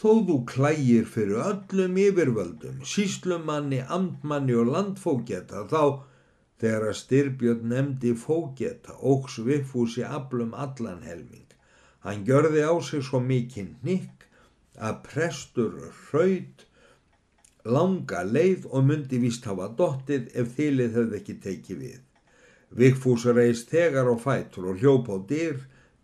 Þó 0.01 0.13
þú 0.29 0.37
klægir 0.49 1.09
fyrir 1.15 1.43
öllum 1.45 1.99
yfirvöldum, 2.01 2.79
síslumanni, 2.89 3.83
amtmanni 3.97 4.55
og 4.57 4.71
landfógeta 4.73 5.67
þá 5.69 5.83
þegar 6.63 6.87
að 6.89 6.97
styrbjörn 7.03 7.69
nefndi 7.73 8.15
fógeta 8.23 8.97
óks 9.13 9.37
viðfúsi 9.45 10.07
aflum 10.07 10.55
allan 10.65 11.05
helming. 11.05 11.45
Hann 12.05 12.25
gjörði 12.25 12.65
á 12.65 12.75
sig 12.81 13.05
svo 13.05 13.21
mikinn 13.21 13.75
nikk 13.85 14.25
að 14.81 15.03
prestur 15.11 15.77
hraut 16.09 16.65
langa 17.65 18.25
leið 18.25 18.67
og 18.71 18.87
myndi 18.89 19.21
vist 19.21 19.45
hafa 19.45 19.69
dottið 19.77 20.31
ef 20.33 20.55
þýlið 20.57 20.97
hefði 20.97 21.21
ekki 21.21 21.41
tekið 21.47 21.83
við. 21.85 22.03
Vigfús 22.81 23.27
reist 23.37 23.73
þegar 23.75 24.09
á 24.09 24.17
fætur 24.17 24.73
og 24.73 24.81
hljóp 24.81 25.13
á 25.13 25.17
dyr, 25.29 25.59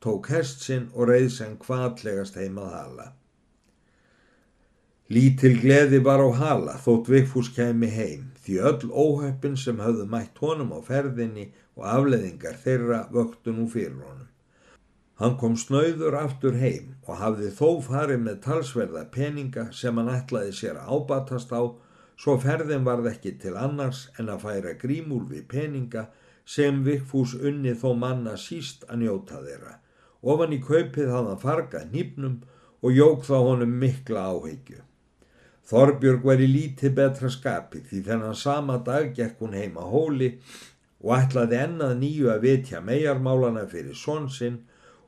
tók 0.05 0.29
hest 0.35 0.67
sinn 0.67 0.91
og 0.93 1.09
reið 1.09 1.31
sem 1.33 1.57
hvaðlegast 1.65 2.37
heimað 2.37 2.75
hala. 2.77 3.15
Lítil 5.07 5.61
gleði 5.63 6.01
var 6.03 6.19
á 6.19 6.31
hala 6.35 6.73
þótt 6.83 7.07
Vigfús 7.13 7.53
kemi 7.55 7.87
heim 7.95 8.23
því 8.43 8.55
öll 8.71 8.89
óhöppin 8.91 9.53
sem 9.55 9.79
höfðu 9.79 10.07
mætt 10.11 10.41
honum 10.43 10.73
á 10.75 10.83
ferðinni 10.83 11.45
og 11.79 11.85
afleðingar 11.93 12.57
þeirra 12.65 12.99
vöktu 13.15 13.53
nú 13.55 13.69
fyrir 13.71 14.01
honum. 14.01 14.27
Hann 15.21 15.37
kom 15.39 15.55
snauður 15.55 16.17
aftur 16.19 16.59
heim 16.59 16.97
og 17.07 17.21
hafði 17.21 17.53
þó 17.55 17.69
farið 17.87 18.25
með 18.25 18.41
talsverða 18.49 19.05
peninga 19.15 19.69
sem 19.81 20.01
hann 20.01 20.11
ætlaði 20.11 20.57
sér 20.59 20.81
að 20.81 20.91
ábatast 20.97 21.55
á 21.55 21.63
svo 22.19 22.35
ferðin 22.43 22.89
varð 22.91 23.07
ekki 23.13 23.37
til 23.45 23.55
annars 23.63 24.09
en 24.19 24.33
að 24.35 24.43
færa 24.49 24.75
grímúl 24.83 25.23
við 25.31 25.47
peninga 25.55 26.09
sem 26.57 26.83
Vigfús 26.83 27.37
unni 27.39 27.77
þó 27.79 27.93
manna 27.95 28.35
síst 28.35 28.83
að 28.91 29.05
njóta 29.05 29.39
þeirra. 29.47 29.79
Ofan 30.27 30.59
í 30.59 30.61
kaupið 30.67 31.15
hafði 31.15 31.31
hann 31.31 31.43
fargað 31.47 31.95
nýpnum 31.95 32.37
og 32.83 32.99
jók 32.99 33.25
þá 33.31 33.37
honum 33.39 33.79
mikla 33.87 34.27
áheggju. 34.35 34.83
Þorbjörg 35.67 36.23
var 36.29 36.41
í 36.43 36.47
lítið 36.47 36.93
betra 36.95 37.29
skapi 37.33 37.81
því 37.89 38.01
þennan 38.07 38.39
sama 38.39 38.79
dag 38.87 39.09
gekk 39.15 39.41
hún 39.43 39.57
heima 39.59 39.83
hóli 39.91 40.29
og 41.03 41.13
ætlaði 41.17 41.59
ennað 41.65 41.95
nýju 42.03 42.31
að 42.31 42.45
vitja 42.47 42.83
megarmálana 42.85 43.65
fyrir 43.73 43.99
svonsinn 43.99 44.61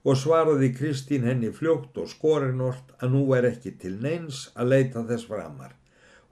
og 0.03 0.19
svaraði 0.19 0.73
Kristín 0.75 1.27
henni 1.29 1.51
fljótt 1.55 1.97
og 2.03 2.11
skorinort 2.11 2.95
að 2.99 3.15
nú 3.15 3.23
er 3.39 3.47
ekki 3.53 3.75
til 3.83 3.95
neins 4.03 4.49
að 4.55 4.73
leita 4.75 5.05
þess 5.07 5.31
framar. 5.31 5.75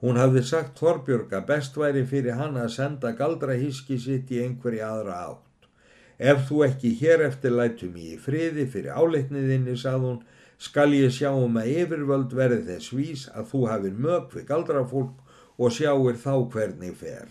Hún 0.03 0.19
hafði 0.21 0.43
sagt 0.45 0.79
Þorbjörg 0.81 1.31
að 1.33 1.47
best 1.51 1.77
væri 1.79 2.03
fyrir 2.05 2.37
hann 2.37 2.57
að 2.61 2.73
senda 2.75 3.11
galdrahíski 3.17 3.97
sitt 4.01 4.31
í 4.31 4.43
einhverja 4.43 4.91
aðra 4.93 5.21
átt. 5.31 5.69
Ef 6.17 6.47
þú 6.49 6.63
ekki 6.67 6.91
hér 6.99 7.23
eftir 7.29 7.55
lætum 7.55 7.95
ég 8.01 8.17
í 8.17 8.21
friði 8.21 8.65
fyrir 8.73 8.97
áleitniðinni, 8.97 9.77
sað 9.77 10.03
hún, 10.05 10.19
skal 10.57 10.93
ég 10.97 11.13
sjá 11.13 11.29
um 11.31 11.57
að 11.61 11.73
yfirvöld 11.83 12.33
verði 12.37 12.63
þess 12.69 12.93
vís 12.97 13.25
að 13.33 13.51
þú 13.51 13.65
hafið 13.71 13.99
mög 14.05 14.31
við 14.33 14.47
galdrafólk 14.51 15.35
og 15.57 15.73
sjáir 15.73 16.17
þá 16.21 16.33
hvernig 16.53 16.95
fer. 16.97 17.27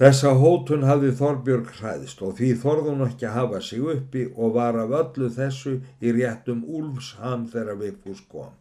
Þessa 0.00 0.30
hótun 0.40 0.86
hafði 0.88 1.10
Þorbjörg 1.18 1.72
hræðist 1.76 2.22
og 2.24 2.38
því 2.38 2.46
þorði 2.62 2.92
hún 2.92 3.04
ekki 3.04 3.26
að 3.28 3.34
hafa 3.36 3.58
sig 3.64 3.82
uppi 3.94 4.22
og 4.32 4.54
var 4.54 4.78
af 4.80 4.94
öllu 4.96 5.28
þessu 5.34 5.74
í 6.00 6.14
réttum 6.16 6.62
úlfsham 6.64 7.44
þegar 7.52 7.76
Vigfús 7.82 8.22
kom. 8.32 8.54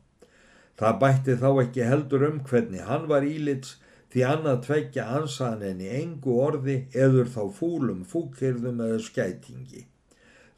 Það 0.79 0.97
bætti 1.03 1.38
þá 1.39 1.47
ekki 1.61 1.88
heldur 1.88 2.25
um 2.27 2.41
hvernig 2.49 2.83
hann 2.88 3.07
var 3.11 3.27
ílits 3.27 3.77
því 4.11 4.25
annað 4.33 4.59
tveggja 4.65 5.07
ansaðan 5.15 5.63
en 5.69 5.81
í 5.85 5.89
engu 6.01 6.35
orði 6.43 6.77
eður 7.05 7.31
þá 7.31 7.41
fúlum 7.55 8.03
fúkirðum 8.03 8.83
eða 8.83 8.99
skætingi. 9.07 9.85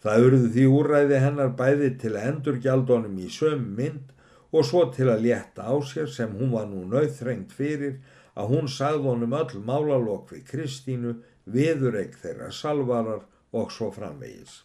Það 0.01 0.25
urðu 0.27 0.47
því 0.55 0.63
úræði 0.77 1.19
hennar 1.21 1.51
bæði 1.57 1.91
til 2.01 2.15
að 2.15 2.27
endurgjaldunum 2.31 3.19
í 3.21 3.27
söm 3.29 3.67
mynd 3.77 4.09
og 4.51 4.65
svo 4.67 4.87
til 4.95 5.11
að 5.11 5.27
létta 5.27 5.67
á 5.69 5.75
sér 5.85 6.09
sem 6.09 6.33
hún 6.39 6.51
var 6.55 6.65
nú 6.71 6.81
nauðþrengt 6.89 7.53
fyrir 7.53 7.99
að 8.33 8.55
hún 8.55 8.71
sagði 8.71 9.11
honum 9.11 9.37
öll 9.37 9.61
málalokk 9.67 10.33
við 10.33 10.43
Kristínu, 10.49 11.13
viðureg 11.45 12.17
þeirra 12.21 12.49
salvarar 12.55 13.23
og 13.51 13.71
svo 13.75 13.91
framvegis. 13.93 14.61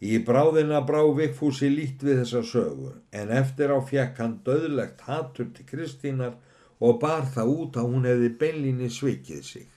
Í 0.00 0.16
bráðina 0.24 0.80
brá 0.88 1.02
Vigfúsi 1.16 1.68
lít 1.68 2.02
við 2.02 2.22
þessa 2.22 2.42
sögu 2.50 2.94
en 3.12 3.32
eftir 3.36 3.70
á 3.70 3.78
fjekk 3.84 4.22
hann 4.22 4.38
döðlegt 4.46 5.04
hatur 5.04 5.50
til 5.54 5.66
Kristínar 5.68 6.38
og 6.80 6.96
bar 7.02 7.28
það 7.34 7.52
út 7.56 7.76
að 7.76 7.90
hún 7.92 8.08
hefði 8.08 8.30
beinlinni 8.40 8.88
svikið 8.90 9.42
sig. 9.44 9.68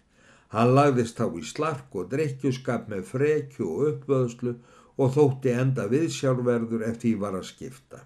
Hann 0.54 0.76
lagðist 0.78 1.18
þá 1.18 1.26
í 1.40 1.44
slark 1.50 1.96
og 1.98 2.10
drekkjuskap 2.12 2.90
með 2.92 3.06
frekju 3.10 3.68
og 3.74 3.86
uppvöðslu 3.92 4.56
og 5.02 5.14
þótti 5.16 5.54
enda 5.58 5.88
viðsjárverður 5.90 6.84
eftir 6.90 7.08
því 7.08 7.14
var 7.24 7.38
að 7.40 7.48
skipta. 7.50 8.02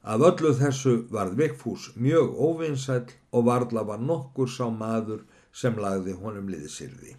Af 0.00 0.22
öllu 0.24 0.54
þessu 0.56 0.94
varð 1.12 1.36
Vigfús 1.36 1.90
mjög 2.00 2.32
óvinsæll 2.46 3.12
og 3.36 3.44
varðla 3.50 3.84
var 3.90 4.00
nokkur 4.00 4.48
sá 4.48 4.70
maður 4.72 5.26
sem 5.52 5.76
lagði 5.76 6.14
honum 6.22 6.48
liðsirði. 6.48 7.12